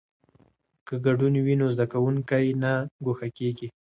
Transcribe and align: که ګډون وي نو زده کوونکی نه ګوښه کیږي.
که 0.87 0.95
ګډون 1.05 1.33
وي 1.45 1.55
نو 1.59 1.65
زده 1.73 1.85
کوونکی 1.93 2.45
نه 2.63 2.73
ګوښه 3.05 3.27
کیږي. 3.37 3.67